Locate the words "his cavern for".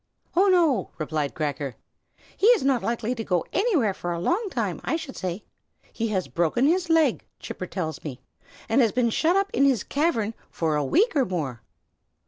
9.63-10.75